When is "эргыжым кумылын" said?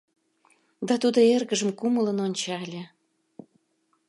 1.33-2.17